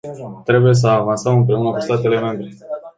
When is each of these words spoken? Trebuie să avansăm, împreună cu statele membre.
Trebuie 0.45 0.73
să 0.73 0.87
avansăm, 0.87 1.33
împreună 1.37 1.71
cu 1.71 1.79
statele 1.79 2.19
membre. 2.19 2.49